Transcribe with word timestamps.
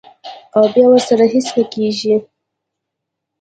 او 0.55 0.63
بیا 0.73 0.85
ورسره 0.89 1.25
هېڅ 1.33 1.47
نۀ 1.55 1.63
کيږي- 1.73 2.13